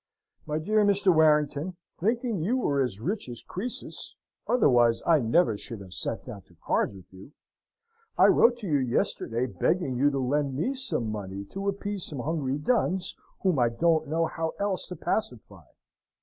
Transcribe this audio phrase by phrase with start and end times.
[0.47, 1.13] My dear Mr.
[1.15, 4.15] Warrington, thinking you were as rich as Croesus
[4.47, 7.33] otherwise I never should have sate down to cards with you
[8.17, 12.21] I wrote to you yesterday, begging you to lend me some money to appease some
[12.21, 15.65] hungry duns whom I don't know how else to pacify.